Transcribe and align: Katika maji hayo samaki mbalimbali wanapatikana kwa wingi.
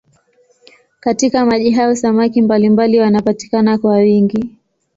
Katika 0.99 1.45
maji 1.45 1.71
hayo 1.71 1.95
samaki 1.95 2.41
mbalimbali 2.41 2.99
wanapatikana 2.99 3.77
kwa 3.77 3.93
wingi. 3.95 4.55